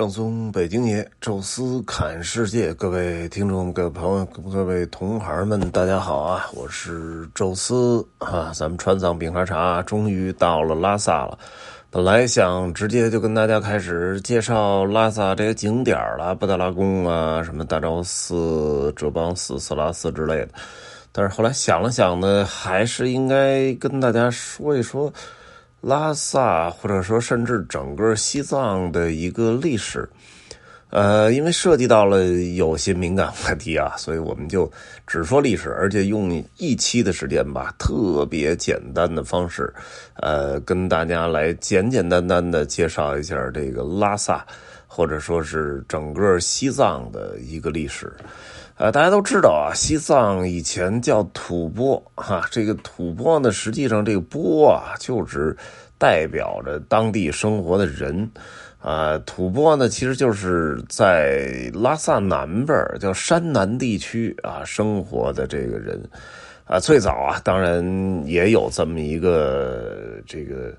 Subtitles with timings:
[0.00, 6.48] 正宗北京爷，宙斯侃世界，各位听众、各位朋友、各位同行们，大家好啊！
[6.54, 8.50] 我是宙斯啊！
[8.54, 11.38] 咱们川藏冰哈茶终于到了拉萨了。
[11.90, 20.48] 本来想直接就跟大家开始介绍拉萨这个景点了，布达拉宫啊，什么大昭寺、哲蚌寺、色拉寺之类的。
[21.12, 25.12] 但是后来想了想呢，还是应该跟大家说一说。
[25.80, 30.06] 拉萨，或者说甚至整个西藏的一个历史，
[30.90, 34.70] 呃，因为涉及到了有些敏感话题啊，所以我们就
[35.06, 39.72] 只说历史，而且用一期的时间吧，特别简单的方式，
[40.16, 44.44] 呃，跟大家来简简单单的介绍一下这个拉萨，
[44.86, 48.12] 或者说是整个西藏的一个历史。
[48.80, 55.54] 呃，大家都知道啊，西藏以前叫吐蕃，哈，这个吐蕃呢，实际上这个蕃啊，就是
[55.98, 58.30] 代表着当地生活的人，
[58.78, 66.02] 啊，吐蕃呢，其实就是在拉萨南边叫山南地区啊生活的这个人，
[66.64, 67.84] 啊，最早啊，当然
[68.26, 70.74] 也有这么一个这个。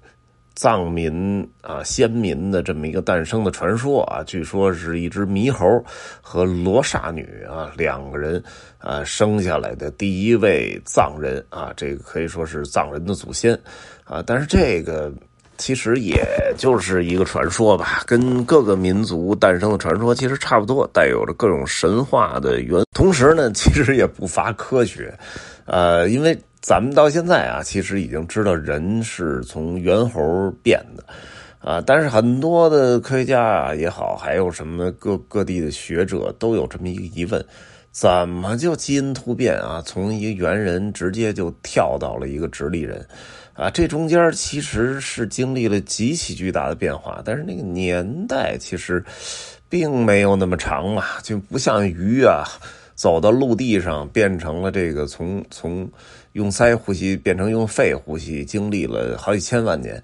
[0.53, 5.65] 藏民啊，先民的这么一个诞生的传说啊，据说是一只猕猴
[6.21, 8.43] 和罗刹女啊两个人
[8.77, 13.57] 啊生下来的第一位藏人啊，这个可以说是藏人的祖先
[14.03, 14.21] 啊。
[14.25, 15.11] 但是这个
[15.57, 16.25] 其实也
[16.57, 22.83] 就是一个传说吧，跟各个民族诞生的传说其实差不多，带有着各种神话的元。
[22.93, 25.13] 同时呢，其实也不乏科学，
[25.65, 26.37] 呃，因为。
[26.63, 31.03] 咱们到现在啊，其实已经知道人是从猿猴变的，
[31.59, 37.43] 啊，但是很多的科学家啊也好，还有什么各各地的学者都有这么一个疑问：
[37.89, 39.81] 怎么就基因突变啊？
[39.83, 43.03] 从一个猿人直接就跳到了一个直立人，
[43.53, 49.03] 啊，这中间其实是经历了极其巨大的变化，但是那个年代其实
[49.69, 52.43] 并没有那么长嘛，就不像鱼啊。
[52.93, 55.89] 走到陆地上，变成了这个从从
[56.33, 59.95] 用鳃呼吸变成用肺呼吸，经历了好几千万年；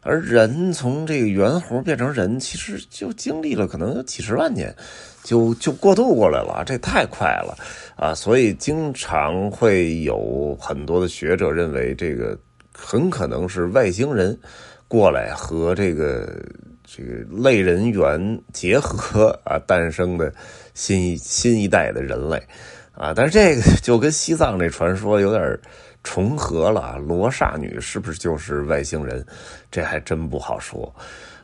[0.00, 4.74] 而人从这个猿猴变成人，其实就经历了可能有几十万年，
[5.22, 7.56] 就就过渡过来了，这太快了
[7.94, 8.12] 啊！
[8.12, 12.36] 所以经常会有很多的学者认为，这个
[12.80, 14.38] 很可能是外星人
[14.88, 16.42] 过来和这个。
[16.92, 20.34] 这个类人猿结合啊诞生的
[20.74, 22.42] 新一新一代的人类
[22.96, 25.56] 啊，但是这个就跟西藏这传说有点
[26.02, 26.98] 重合了。
[26.98, 29.24] 罗刹女是不是就是外星人？
[29.70, 30.92] 这还真不好说。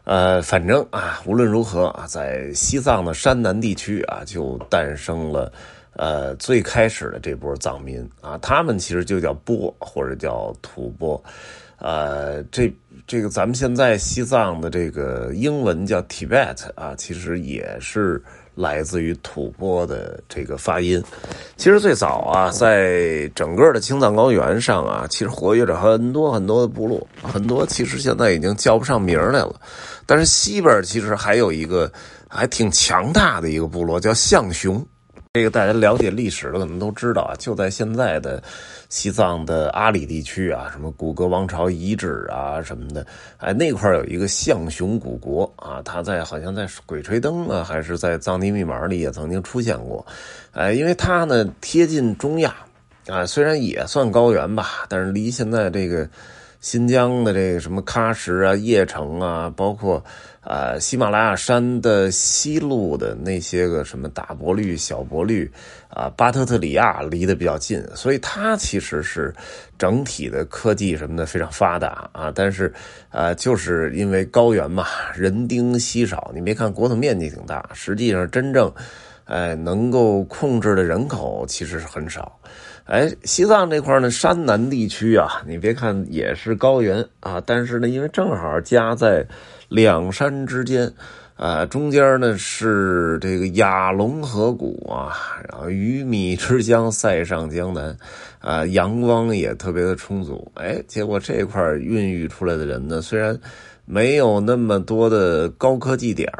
[0.03, 5.53] 呃，反正啊，无论如何啊，在西藏的山南地区啊，就诞生了
[5.97, 11.23] 呃最开始的这波藏民啊，他们其实就叫波或者叫吐蕃。
[11.79, 12.73] 呃，这
[13.07, 18.23] 这个咱们现在西藏的这个英文叫 Tibet 啊，其实也是
[18.55, 21.03] 来自于吐蕃的这个发音。
[21.59, 29.55] 其实最早啊，在整个的青藏高原上啊，其实活跃着很多很多的部落，很多其实现在已经叫不上名来了。
[30.07, 31.93] 但是西边其实还有一个
[32.27, 34.83] 还挺强大的一个部落，叫象雄。
[35.37, 38.43] 这个大家了解历史的可能都知道啊，就在现在的
[38.89, 50.07] 西藏的阿里地区啊，什么古格王朝遗址啊什么的，哎，那块有一个象雄古国啊，它在好像在《鬼吹灯》啊，还是在《藏地密码》里也曾经出现过，
[50.53, 52.57] 哎，因为它呢贴近中亚
[53.07, 56.09] 啊，虽然也算高原吧，但是离现在这个。
[56.61, 60.03] 新疆的这个什么喀什啊、叶城啊，包括
[60.41, 65.51] 啊喜马拉雅山的西路的那些个什么大伯律、小伯律
[65.89, 69.35] 啊，巴特特里亚离得比较近，所以它其实是
[69.79, 72.33] 整体的科技什么的非常发达啊。
[72.35, 72.73] 但是
[73.11, 78.73] 啊，就是因为高原嘛，人丁稀少，你别看国土面积挺大，实际上真正
[79.25, 82.39] 哎能够控制的人口其实是很少。
[82.87, 89.27] 哎，西藏这块呢，山南地区啊，你别看也是高原啊，但是呢，因为正好夹在
[89.69, 90.93] 两山之间，
[91.35, 95.13] 啊，中间呢是这个雅龙河谷啊，
[95.49, 97.97] 然后鱼米之乡塞上江南，
[98.39, 100.53] 啊，阳光也特别的充足。
[100.55, 103.37] 哎，结果这块孕育出来的人呢，虽然
[103.85, 106.33] 没有那么多的高科技点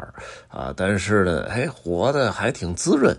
[0.47, 3.13] 啊，但是呢，哎，活的还挺滋润。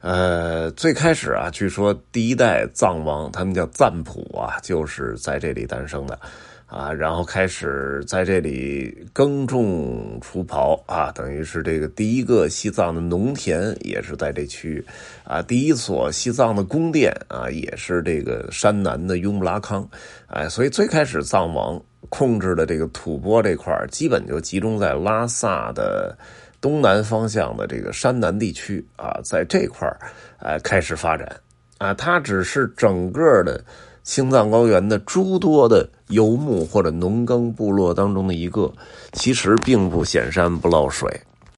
[0.00, 6.18] 呃，最开始啊，据说第一代藏王，他们叫赞普啊，就是在这里诞生的，
[6.64, 14.86] 啊，然后开始在这里耕种除刨啊，等于是这个第一个西藏的农田也是在这区域，
[15.24, 19.86] 啊，第一所西藏的宫殿啊，也是这个山南的雍布拉康，
[20.28, 26.16] 哎，所以最开始藏王控制的这个吐蕃这块基本就集中在拉萨的。
[26.60, 29.98] 东南方向的这个山南地区啊，在这块儿
[30.38, 31.40] 哎开始发展
[31.78, 33.62] 啊，它只是整个的
[34.02, 38.72] 青藏高原的诸多的游牧或者农耕部落当中的一个，
[39.12, 41.08] 其实并不显山不漏水。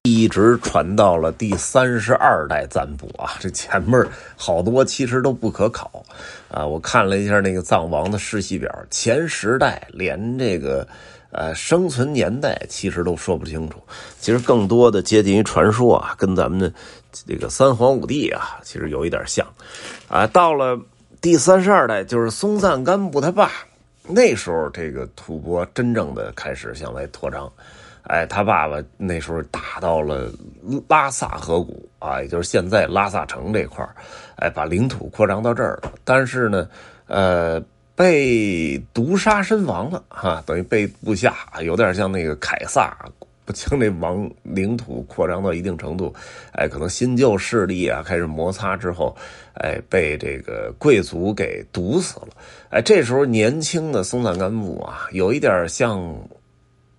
[0.05, 4.05] 一直传到了第三十二代赞卜啊，这前面
[4.35, 6.03] 好多其实都不可考
[6.49, 6.67] 啊。
[6.67, 10.85] 我看了一下那个藏王的世系表，前十代连这个
[11.33, 13.77] 呃生存年代其实都说不清楚。
[14.19, 16.71] 其实更多的接近于传说啊，跟咱们的
[17.11, 19.45] 这个三皇五帝啊，其实有一点像
[20.07, 20.25] 啊。
[20.27, 20.79] 到了
[21.19, 23.51] 第三十二代，就是松赞干布他爸，
[24.07, 27.51] 那时候这个吐蕃真正的开始向外扩张。
[28.03, 30.29] 哎，他爸爸那时候打到了
[30.89, 33.87] 拉萨河谷啊，也就是现在拉萨城这块
[34.35, 35.93] 哎，把领土扩张到这儿了。
[36.03, 36.67] 但是呢，
[37.07, 37.63] 呃，
[37.95, 42.97] 被毒杀身亡了哈，等于被部下有点像那个凯撒，
[43.45, 46.13] 不将那王领土扩张到一定程度，
[46.53, 49.15] 哎，可能新旧势力啊开始摩擦之后，
[49.55, 52.29] 哎，被这个贵族给毒死了。
[52.69, 56.15] 哎，这时候年轻的松赞干布啊，有一点像。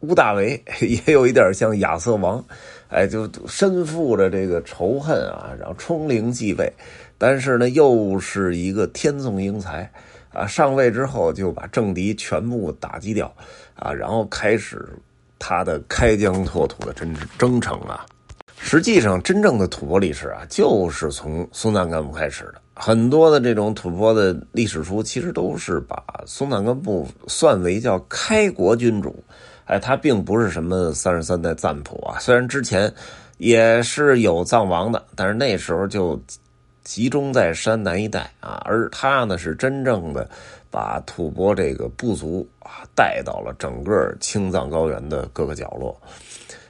[0.00, 2.44] 乌大维 也有一点像亚瑟王，
[2.90, 6.70] 哎，就身负着这个仇恨啊，然后冲灵继位，
[7.16, 9.90] 但是呢，又是一个天纵英才
[10.34, 13.32] 啊，上位之后就把政敌全部打击掉
[13.76, 14.86] 啊，然后开始
[15.38, 18.04] 他的开疆拓土的征征程啊。
[18.58, 22.54] 实际上，真正的吐蕃历史啊，就是从松赞干布开始的。
[22.74, 29.22] 很多的这种吐蕃的历史书，其实都是把松赞干布算为叫开国君主。
[29.66, 32.92] 哎，他并不是什么三十三代赞普啊，虽然之前
[33.36, 36.18] 也是有藏王的，但是那时候就
[36.84, 40.28] 集中在山南一带啊，而他呢是真正的
[40.70, 45.98] 把吐蕃这个部族啊带到了整个青藏高原的各个角落。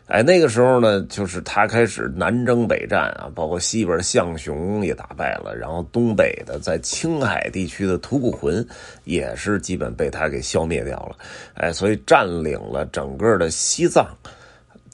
[0.07, 8.65] 哎，那个时候呢，就是他开始南征北战啊，包括西边的象雄也打败了，然后东北的在青海地区的吐谷浑
[9.05, 11.17] 也是基本被他给消灭掉了。
[11.55, 14.07] 哎，所以占领了整个的西藏、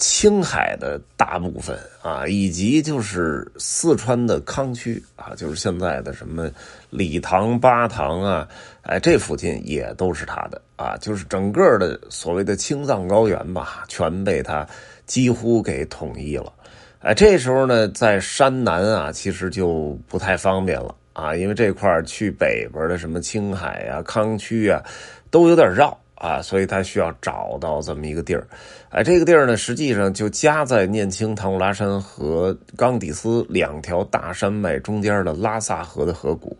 [0.00, 6.50] 青海的大部分啊，以及就是四川的康区啊，就是现在的什么
[6.90, 8.48] 理塘、巴塘啊，
[8.82, 14.66] 哎，这附近也都是他的啊，就是整个的所谓的青藏高原吧，全被他。
[15.06, 16.52] 几乎给统一了，
[17.00, 24.80] 哎，这时候呢，在山南啊，其实就不太方便了啊，因为这块去北边的什么青海啊、康区啊，
[25.28, 28.46] 都有点绕啊，所以他需要找到这么一个地儿，
[28.90, 36.54] 哎，这个地儿呢，实际上就夹在念青唐古拉山和冈底斯两条大山脉中间的拉萨河的河谷，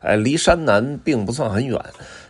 [0.00, 1.80] 哎，离山南并不算很远。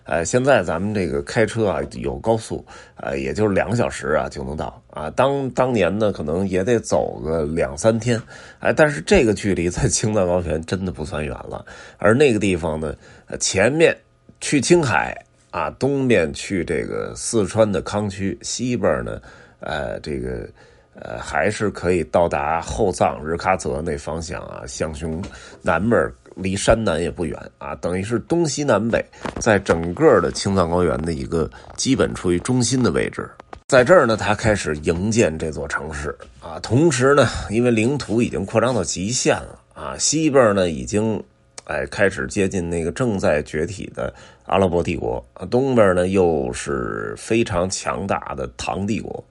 [0.05, 2.63] 哎，现在咱们这个开车啊，有高速，
[2.97, 5.09] 啊，也就是两个小时啊就能到啊。
[5.09, 8.21] 当当年呢，可能也得走个两三天，
[8.59, 11.65] 哎，但是这个距离在青藏高原真的不算远了。
[11.97, 12.95] 而那个地方呢，
[13.41, 13.97] 前面
[14.43, 15.17] 去青海
[15.55, 19.21] 啊，东面去这个四川的康区，西边呢，
[19.61, 20.49] 呃，这个
[20.97, 25.23] 呃还是可以到达后藏日喀则那方向啊，象雄
[25.63, 26.13] 南边。
[26.37, 29.01] 离山南也不远啊，等于是东西南北，
[29.39, 33.31] 在整个的青藏高原的一个基本处于中心的位置。
[33.69, 36.59] 在这儿呢，他开始营建这座城市啊。
[36.59, 41.23] 同时呢，因为领土已经扩张到极限了啊，西边呢已经
[41.65, 44.13] 哎开始接近那个正在崛起的
[44.47, 49.25] 阿拉伯帝国啊，东边呢又是非常强大的唐帝国，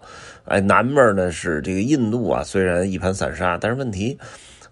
[0.45, 4.17] 哎，南面呢是这个印度啊，虽然一盘散沙，但是问题。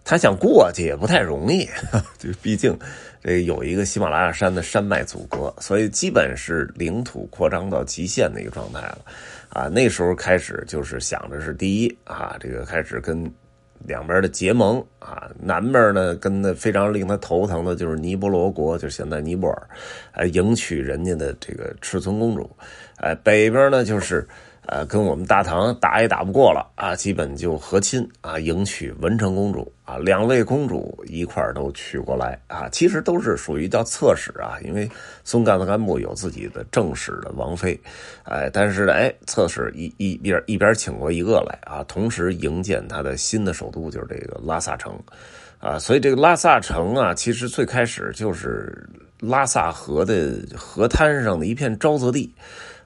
[0.03, 1.63] 他想过去也不太容易，
[2.18, 2.75] 就毕竟
[3.22, 8.98] 这有一个喜马拉雅山的山脉阻隔，所以基本是领土扩张到极限的一个状态了。
[9.50, 13.32] 啊，那时候开始就是想着是第一啊，这个开始跟
[13.86, 19.68] 两边的结盟啊，南边呢跟那非常令他头疼的就是尼泊罗国，就是现在尼泊尔，
[20.12, 22.50] 哎，迎娶人家的这个赤村公主，
[22.98, 24.28] 哎，北边呢就是。
[24.72, 34.90] 呃，跟我们大唐打也打不过了啊，基本就和亲啊，迎娶文成公主啊，两位公主一块都娶过来啊，其实都是属于叫侧室啊，因为
[35.25, 37.78] 松干的干部有自己的正室的王妃，
[38.24, 44.98] 哎，但是呢，哎，侧室一一边一边请过一个来啊，同时营建他的新的首都就是这个拉萨城，
[45.60, 48.88] 啊，所以这个拉萨城啊，其实最开始就是
[49.20, 52.34] 拉萨河的河滩上的一片沼泽地。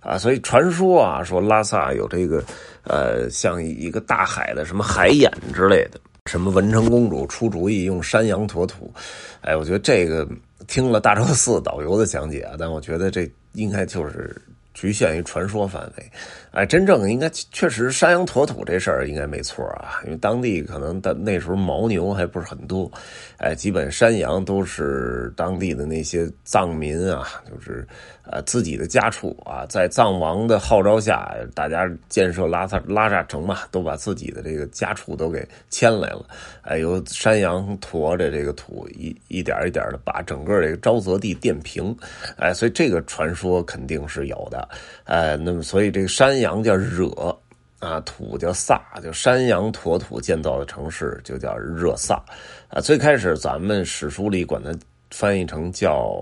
[0.06, 2.44] 啊，所以传说啊，说拉萨有这个，
[2.84, 8.94] 呃，像一个大海的什么海眼之类的，什么文成公主出主意用山羊驮土，
[9.42, 10.28] 哎，我觉得这个
[10.68, 14.40] 听了大昭寺导游的讲解啊，但我觉得这应该就是
[14.76, 16.12] 局限于传说范围。
[16.52, 22.90] 哎，真正应该确实山羊驮土这事儿应该没错啊，因为当地可能但那时候牦牛还不是很多，
[23.38, 27.86] 哎，基本山羊都是当地的那些藏民啊，就是
[28.32, 36.26] 呃自己的家畜啊，在藏王的号召下，大家建设拉萨拉萨城嘛，都把自己的这个家畜都给迁来了，
[36.62, 41.94] 哎，由山羊驮着这个土一一点一点的把整个这个沼泽地垫平，
[42.38, 44.66] 哎，所以这个传说肯定是有的，
[45.04, 46.46] 哎，那么所以这个山羊。
[46.46, 47.36] 羊叫惹
[47.80, 52.24] 啊，土叫萨，就山羊驮土建造的城市就叫热萨
[52.70, 52.80] 啊。
[52.80, 54.70] 最开始咱们史书里管它
[55.16, 56.14] 翻译成叫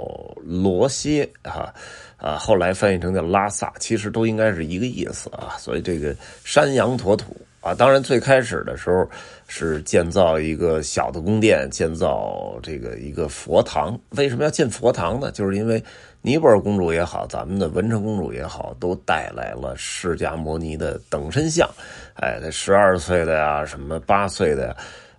[0.43, 1.73] 罗歇啊
[2.17, 5.55] 啊，后来翻译成叫拉萨，其实都应该是一个意思啊。
[5.57, 9.09] 所以这个山羊驮土啊，当然最开始的时候
[9.47, 13.99] 是建造一个小的宫殿，建造这个一个佛堂。
[14.11, 15.31] 为什么要建佛堂呢？
[15.31, 15.83] 就是因为。
[16.25, 21.69] 尼泊尔公主也好，咱们的文成公主也好，都带来了释迦摩尼的等身像。
[22.13, 24.75] 哎，这十二岁的呀，什么八岁的呀，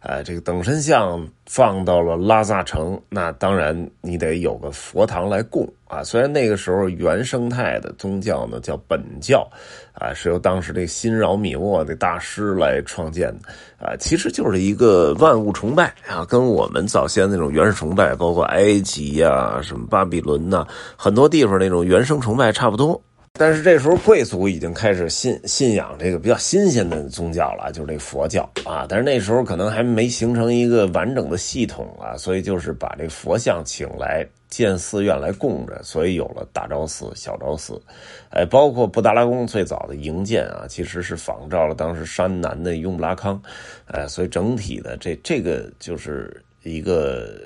[0.06, 6.04] 哎，这个等身像放到了拉萨城，那当然你得有个佛堂来供啊。
[6.04, 9.48] 虽然那个时候原生态的宗教呢叫本教，
[9.94, 13.48] 啊，是由当时这新饶米沃的大师来创建的。
[13.78, 20.66] 啊，其实就是一个万物崇拜啊，跟我们早先那种原始崇拜，包括埃及呀、什么巴比伦呐，
[20.98, 23.00] 很多地方那种原生崇拜差不多。
[23.36, 28.86] 但是这时候贵族已经开始信信仰这个比较新鲜的宗教了，就是这佛教啊。
[28.88, 37.82] 但是那时候可能还没形成一个完整的系统啊，所以就是把这佛像请来建寺院来供着，所以有了大昭寺、小昭寺，
[38.30, 43.42] 哎，包括布达拉宫最早的营建啊，其实是仿照了当时山南的雍布拉康，
[43.86, 47.36] 哎，所以整体的这这个就是一个。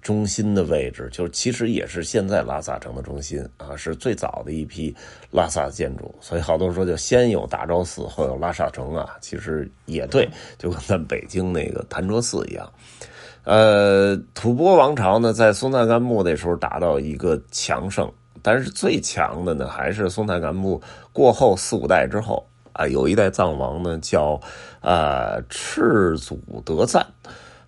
[0.00, 4.94] 中心的位置，就是其实也是现在拉萨城的中心啊，是最早的一批
[5.30, 10.28] 拉萨建筑，所以好多说就先有大昭寺，后有拉萨城啊，其实也对，
[10.58, 12.72] 就跟咱北京那个潭柘寺一样。
[13.44, 18.10] 呃，吐蕃王朝呢，在松赞干布那时候达到一个强盛，
[18.42, 20.80] 但是最强的呢，还是松赞干布
[21.12, 24.40] 过后四五代之后啊，有一代藏王呢，叫
[24.80, 27.06] 啊赤祖德赞。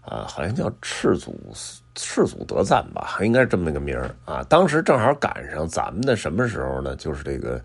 [0.02, 1.36] 啊，好像叫赤祖
[2.02, 4.42] 世祖德赞吧，应该是这么个名儿啊。
[4.48, 6.96] 当时正好赶上咱们的什么时候呢？
[6.96, 7.60] 就是这个，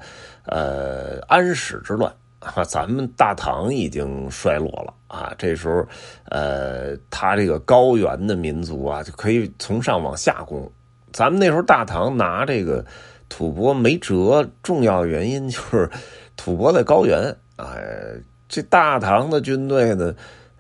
[0.46, 2.64] 呃，安史之乱啊。
[2.64, 5.34] 咱们大唐已经衰落了啊。
[5.38, 5.88] 这时候，
[6.26, 10.70] 呃，他这个高原的民族啊，就可以从上往下攻。
[11.14, 12.86] 咱们那时候大唐拿这个
[13.30, 15.90] 吐蕃没辙，重要原因就是
[16.36, 17.36] 吐蕃在高原。
[17.56, 18.14] 哎，
[18.50, 20.14] 这大唐的军队呢？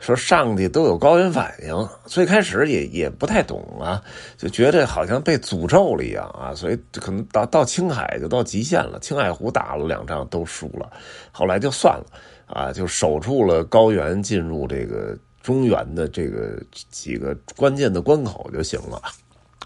[0.05, 4.00] 说上去都有高原反应，最开始也也不太懂啊，
[4.38, 9.00] 就觉得好像被诅咒了一样啊，所以可能到到青海就到极限了。
[9.00, 10.91] 青海湖打了两仗都输了，
[11.31, 12.05] 后来就算了
[12.45, 19.01] 啊，就守住了高原，进入这个中原的这个几个关键的关口就行了，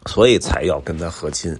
[0.06, 1.54] 所以才要跟他和亲。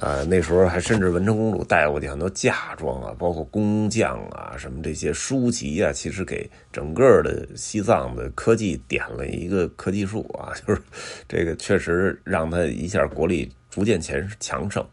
[0.00, 10.80] 啊，那时候还甚至文成公主带过去很多嫁妆啊，包括工匠啊，什么这些书籍啊，其实给整个的西藏的科技点了一个科技树啊， 就是
[11.28, 14.84] 这个确实让他一下国力逐渐强强盛。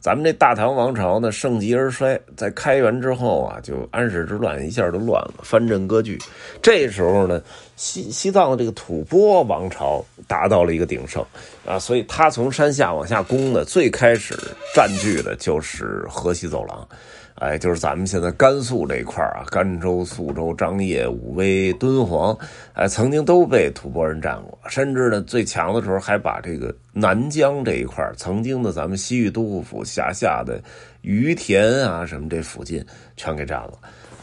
[0.00, 6.18] 咱们这大唐王朝呢，盛极而衰，在开元之后啊，就安史之乱一下就乱了，藩镇割据。
[6.62, 7.42] 这时候呢，
[7.76, 11.22] 西西藏的这个吐蕃王朝达到了一个鼎盛
[11.66, 14.34] 啊，所以他从山下往下攻呢，最开始
[14.74, 16.88] 占据的就是河西走廊。
[17.36, 22.36] 哎，就是咱们现在甘肃这一块啊，甘州、肃州、张掖、武威、敦煌，
[22.74, 24.58] 哎，曾经都被吐蕃人占过。
[24.68, 30.62] 甚至呢，最强的时候还把这个南疆这一块曾经的咱们西域都护府辖下的
[31.00, 32.84] 于田啊什么这附近
[33.16, 33.72] 全给占了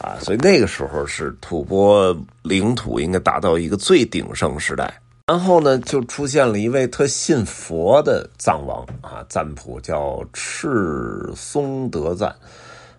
[0.00, 0.14] 啊。
[0.20, 4.94] 所以那个时候是吐蕃领土应该达到一个最鼎盛时代。
[5.26, 12.32] 然后呢，就出现了一位特信佛的藏王啊，赞普叫赤松德赞。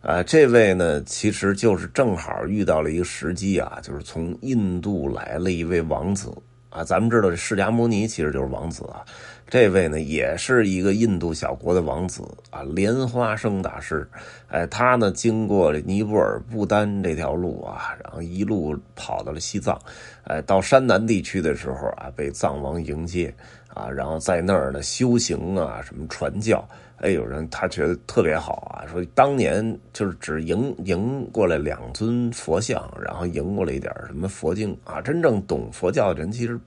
[0.01, 6.31] 啊，这位呢，其实就是正好遇到了一个时机啊，就是从印度来了一位王子
[6.69, 6.83] 啊。
[6.83, 9.03] 咱们知道释迦牟尼其实就是王子啊，
[9.49, 14.07] 这位呢也是一个印度小国的王子啊，莲花生大师。
[14.47, 19.79] 哎，他呢经过尼泊尔、不丹这条路啊，然后一路跑到了西藏，
[20.25, 23.33] 哎，到山南地区的时候啊，被藏王迎接
[23.73, 26.63] 啊，然后在那儿呢修行啊，什么传教。
[27.01, 36.59] 哎，有人他觉得特别好啊，说当年就是只迎迎过来两尊佛像，然后迎过来一点什么佛经啊，真正懂佛教的人其实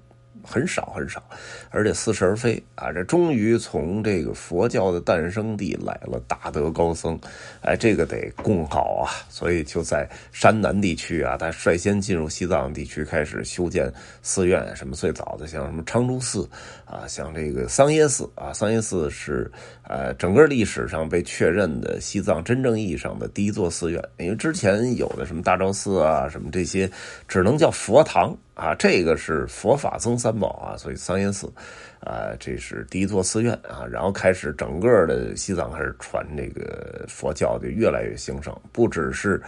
[0.43, 1.23] 很少很少，
[1.71, 2.93] 而且似是而非啊。
[2.93, 7.19] 这终于从这个佛教的诞生地来了大德高僧，
[7.61, 9.11] 哎，这个得供好啊。
[9.29, 14.75] 所以就在山南地区啊，他率先进入西藏地区，开始修建寺院。
[14.75, 16.49] 什么最早的像什么昌珠寺
[16.85, 19.51] 啊，像这个桑耶寺啊，桑耶寺是
[19.85, 24.03] 呃整个历史上被确认的西藏真正意义上的第一座寺院。
[24.19, 26.91] 因为之前有的什么大昭寺啊，什么这些
[27.27, 28.37] 只能叫佛堂。
[28.55, 31.51] 啊，这个是佛法僧三宝啊，所以桑耶寺，
[32.01, 39.43] 啊，这是第一座寺院啊，然后开始整个的西藏开始传这个佛教就越来越兴盛，不只是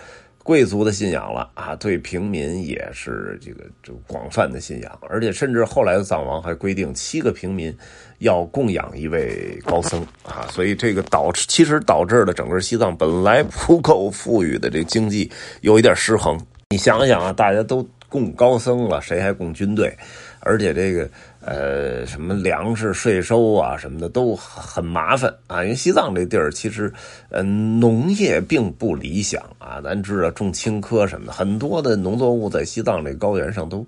[0.44, 7.76] 贵族的信仰了啊，对平民也是这个就广泛的信仰，而且甚至后来的藏王还规定七个平民
[8.18, 15.28] 要供养一位高僧啊，所以这个导其实导致了整个西藏本来不够富裕的这经济
[15.62, 17.84] 有一点失衡，你想想啊，大家都。
[18.06, 19.92] 供高僧了，谁还供军队？
[20.38, 21.10] 而且这个
[21.46, 25.62] 呃，什么粮食税收啊，什么的都很麻烦啊。
[25.62, 26.92] 因为西藏这地儿其实，
[27.30, 29.80] 嗯，农业并不理想啊。
[29.82, 33.86] 咱知道种青稞什么的，很多的农作物在西藏这高原上都。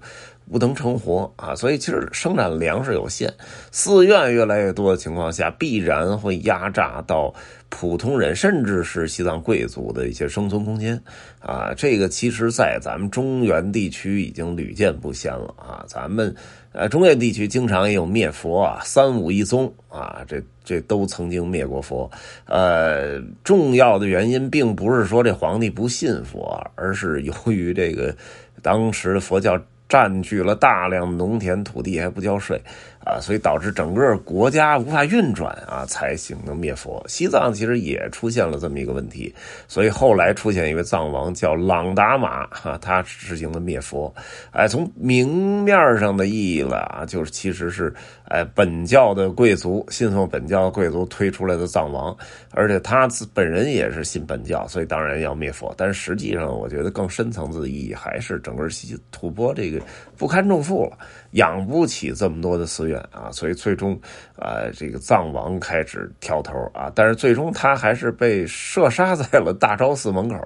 [0.51, 3.33] 不能成活啊，所以其实生产粮食有限，
[3.73, 7.35] 寺院越来越多的情况下，必然会压榨到
[7.69, 11.01] 普通人，甚至是西藏贵族的一些生存空间
[11.41, 11.75] 啊。
[11.77, 15.85] 这个其实，在咱们中原地区已经屡见不鲜了啊。
[15.89, 16.33] 咱们
[16.71, 22.09] 呃中原地区经常也有灭佛啊，三武一宗啊，这这都曾经灭过佛。
[22.45, 28.15] 呃，重要的原因并不是说这皇帝不信佛，而是由于这个
[28.63, 29.61] 当时的佛教。
[29.89, 32.61] 占据了大量农田土地还不交税，
[33.07, 37.01] 啊，所以导致整个国家无法运转啊，才行的灭佛。
[37.07, 39.33] 西藏其实也出现了这么一个问题，
[39.69, 44.13] 所以后来出现一位藏王叫朗达玛，哈，他实行的灭佛。
[44.51, 47.95] 哎，从明面上的意义了啊，就是其实是
[48.25, 52.17] 哎本教的贵族信奉本教贵族推出来的藏王，
[52.51, 55.73] 而且他本人也是信本教，所以当然要灭佛。
[55.79, 59.81] 但是实际上，我觉得更深层次的意义还是整个西吐蕃这个。
[60.19, 60.97] 不堪重负了，
[61.37, 63.99] 养不起这么多的寺院啊，所以最终，
[64.39, 70.37] 啊，这个藏王开始挑头啊，但是最终他还是被射杀在了大昭寺门口，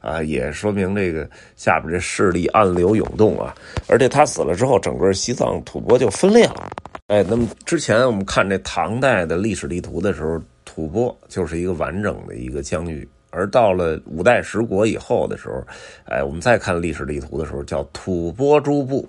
[0.00, 3.54] 啊，也说明这个下边这势力暗流涌动啊，
[3.88, 6.70] 而且他死了之后，整个西藏吐蕃就分裂了。
[7.08, 13.08] 哎，那么之前我们看这唐代的历史地图的时候，吐蕃就是一个完整的一个疆域。
[13.30, 15.62] 而到了五代十国以后的时候，
[16.04, 19.08] 哎，我们再看历史地图的时候，叫吐蕃诸部，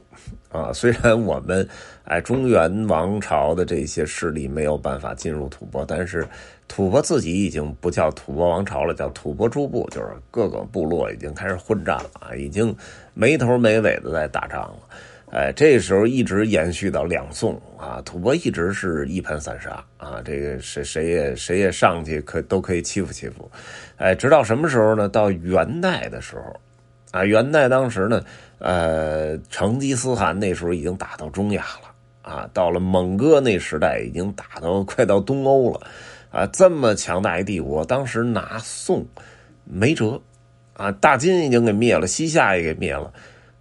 [0.52, 1.68] 啊，虽然我们
[2.04, 6.28] 哎中原王朝的这些势力没有办法进入吐蕃，但是
[6.68, 12.76] 吐蕃自己已经不叫吐蕃王朝了，叫吐蕃诸部，就是各个部落已经开始混战了啊，已经
[13.14, 14.78] 没头没尾的在打仗了。
[15.32, 23.50] 哎，这时候一直延续到两宋啊，吐蕃一直是一盘散沙啊，这个谁谁也谁也上去可都可以欺负欺负，
[23.96, 25.08] 哎，直到什么时候呢？
[25.08, 26.60] 到元代的时候，
[27.12, 28.22] 啊，元代当时呢，
[28.60, 35.80] 呃，成吉思汗那时候已经打到中亚了啊，到了蒙哥那时代已经打到快到东欧了，
[36.30, 39.06] 啊，这么强大一帝国，当时拿宋
[39.64, 40.22] 没辙，
[40.74, 43.14] 啊，大金已经给灭了，西夏也给灭了。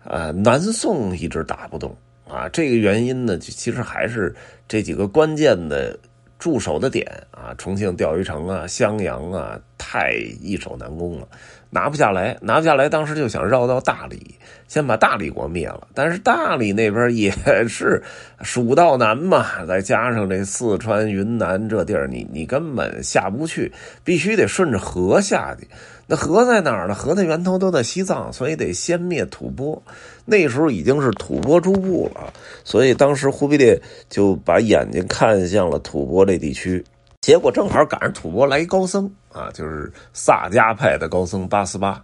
[0.05, 1.95] 啊，南宋一直打不动
[2.29, 4.35] 啊，这个原因呢，其实还是
[4.67, 5.99] 这几个关键的
[6.39, 11.29] 驻守的点啊，重庆钓鱼城啊，襄阳啊，太易守难攻了，
[11.69, 14.35] 拿不下来，拿不下来，当时就想绕到大理，
[14.67, 15.87] 先把大理国灭了。
[15.93, 17.31] 但是大理那边也
[17.69, 18.03] 是
[18.41, 23.71] 蜀道难嘛，再加上这四川、云南这地儿，你你根本下不去，
[24.03, 25.69] 必须得顺着河下去。
[26.11, 26.95] 那河在哪儿呢？
[26.95, 29.81] 河的源头都在西藏，所以得先灭吐蕃。
[30.25, 32.33] 那时候已经是吐蕃诸部了，
[32.65, 36.85] 所以当时忽必烈就把眼睛看向了吐蕃这地区。
[37.21, 42.03] 结果正好赶上吐蕃来一高僧啊，就是萨迦派的高僧八思巴。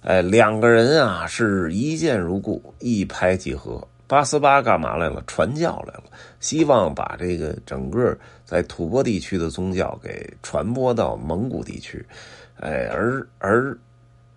[0.00, 3.80] 哎，两个人啊是一见如故，一拍即合。
[4.08, 5.22] 八思巴干嘛来了？
[5.28, 6.02] 传教来了，
[6.40, 12.04] 希望把这个整个在吐蕃地区的宗教给传播到蒙古地区。
[12.60, 13.76] 哎，而而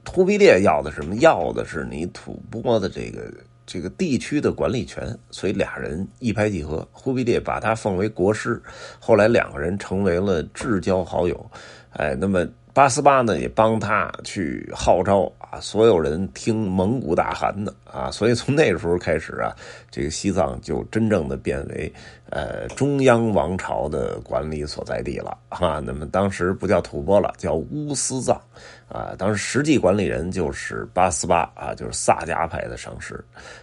[0.06, 1.16] 忽必烈要的什么？
[1.18, 3.32] 要的是你吐蕃的这个
[3.66, 6.88] 这个地区的管理权，所以俩人一拍即合。
[6.92, 8.62] 忽必烈把他奉为国师，
[9.00, 11.52] 后来两个人成为了至交好友。
[11.92, 12.48] 哎，那么
[12.78, 19.50] 八思巴呢也帮他去号召啊，所有人听蒙古大汗的啊，所以从那个时候开始啊，
[19.90, 21.92] 这个西藏就真正的变为
[22.30, 25.82] 呃中央王朝的管理所在地了啊。
[25.84, 28.40] 那么当时不叫吐蕃了，叫乌斯藏
[28.88, 29.16] 啊。
[29.18, 33.20] 当时实际管理人就是八思巴啊，就是萨迦派的上师。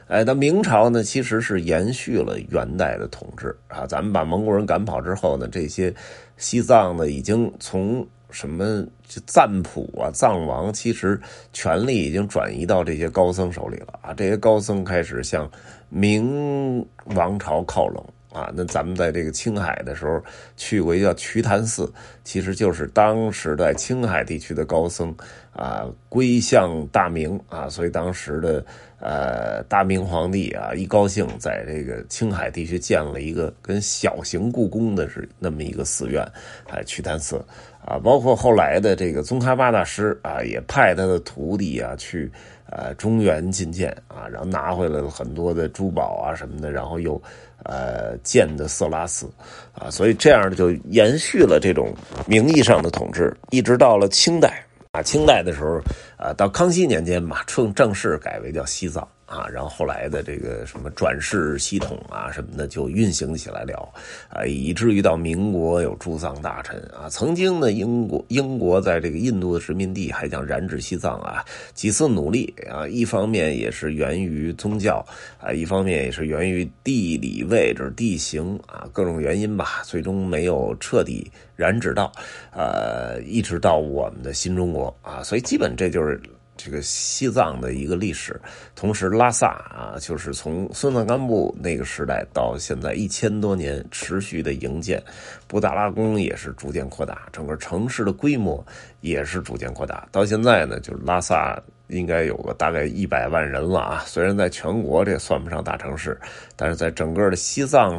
[0.08, 3.86] 哎，到明朝呢，其实是延续了元代的统治啊。
[3.86, 5.94] 咱们把蒙古人赶跑之后呢，这些
[6.36, 8.04] 西藏呢已经从。
[8.34, 11.20] 什么就赞普啊，藏王其实
[11.52, 14.12] 权力已经转移到这些高僧手里了啊！
[14.12, 15.48] 这些高僧开始向
[15.88, 18.52] 明王朝靠拢啊！
[18.52, 20.20] 那咱们在这个青海的时候
[20.56, 21.90] 去过一个叫瞿昙寺，
[22.24, 25.14] 其实就是当时在青海地区的高僧
[25.52, 28.66] 啊归向大明啊，所以当时的
[28.98, 36.26] 呃大明皇帝啊一高兴，在这个青海地区建了一个跟小型故宫的是那么一个寺院，
[36.68, 37.40] 哎，瞿昙寺。
[37.86, 42.32] 啊，包括后来的这个宗喀巴大师啊，也派他的徒弟啊去
[42.70, 47.22] 呃中原觐见啊，然后拿回来了很多的珠宝啊什么的，然后又
[47.64, 49.28] 呃建的色拉寺
[49.72, 51.92] 啊，所以这样就延续了这种
[52.26, 55.80] 名义上的统治，一直到了清代啊，清代的时候
[56.16, 59.06] 啊，到康熙年间嘛，正正式改为叫西藏。
[59.26, 63.92] 啊，然后后来的这个什么转世系统啊什么的就运行起来了，
[64.28, 67.08] 啊，以至于到民国有驻藏大臣啊。
[67.08, 75.04] 曾经呢，英国英国在这个印度的殖民地还想染指西藏啊，几次努力啊，一方面也是源于宗教
[75.40, 82.12] 啊，一方面也是源于地理位置、地形啊各种原因吧，最终没有彻底染指到，
[82.52, 86.20] 呃，一直到我们的新中国啊，所以基本这就是。
[86.56, 88.40] 这个西藏的一个历史，
[88.74, 95.02] 同时拉萨啊，就是从孙赞干布那个时代到现在一千多年持续的营建，
[95.46, 98.64] 布达拉宫也是逐渐扩大，整个城市的规模
[99.00, 101.60] 也是逐渐扩大，到现在呢，就是拉萨。
[101.88, 104.02] 应该有个大概一百万人了啊！
[104.06, 106.18] 虽然在全国这算不上大城市，
[106.56, 107.98] 但是在整个的西藏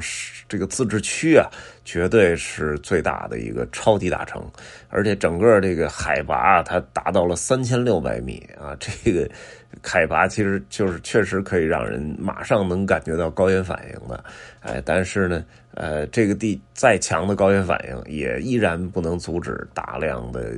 [0.49, 1.47] 这个自治区啊，
[1.83, 4.43] 绝对是最大的一个超级大城。
[4.89, 8.75] 而且整个这个海拔它达到了三千六百米啊！
[8.79, 9.29] 这个
[9.83, 14.23] 海拔其实就是确实可以让人马上能感觉到高原反应的。
[14.61, 15.45] 哎，但是呢，
[15.75, 20.55] 呃，这个地再强的高原反应也依然不能阻止大量的。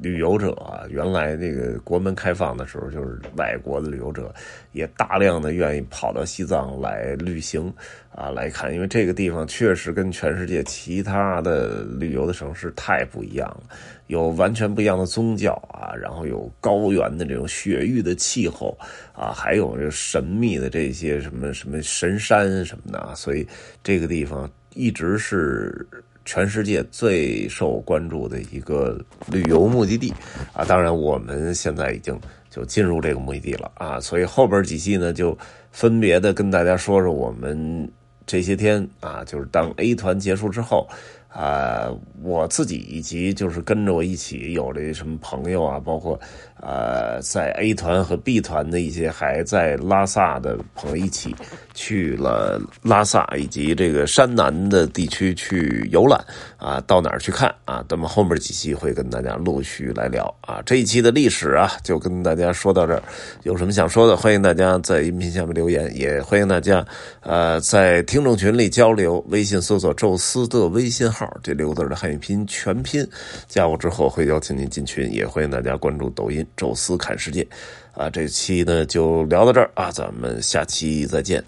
[0.00, 0.54] 旅游者，
[0.90, 4.32] 原来那个国门开放的时候，就是外国的旅游者
[4.72, 7.72] 也大量的愿意跑到西藏来旅行
[8.10, 13.62] 啊，来看，因为这个地方确实跟全世界其他的旅游的城市太不一样了，
[14.08, 18.76] 有完全不一样的宗教啊，然后有高原的这种雪域的气候
[19.14, 23.46] 啊，还有这神秘的这些什么什么神山什么的，所以
[23.82, 25.84] 这个地方一直是。
[26.28, 30.12] 全世界最受关注的一个旅游目的地
[30.52, 35.38] 啊，当然我们现在已经就进入这个目的地了啊，所以后边几期呢就
[35.70, 37.88] 分别的跟大家说说我们
[38.26, 40.88] 这些天啊，就是当 A 团结束之后
[41.28, 41.90] 啊，
[42.22, 46.18] 我自己以及就是跟着我一起有的什么朋友啊，包括。
[46.58, 51.36] 呃，在 A 团和 B 团的一些还在拉萨的朋友一起
[51.74, 56.18] 去了拉萨以及这个山南的地区去游览
[56.56, 57.84] 啊，到哪儿去看啊？
[57.90, 60.62] 那么后面几期会跟大家陆续来聊啊。
[60.64, 63.02] 这一期的历史啊，就跟大家说到这儿。
[63.42, 66.84] 有什么想说的，欢迎大家在音频下面留言，也欢迎大家
[67.20, 69.22] 呃在听众群里交流。
[69.28, 73.08] 微信搜索“宙斯”的微信号，这六个字的汉语拼音全拼，
[73.48, 76.46] 加我之后会邀请您进群，也欢迎大家关注抖音。
[76.54, 77.46] 宙斯看世界，
[77.94, 81.42] 啊，这期呢就聊到这儿啊，咱们下期再见。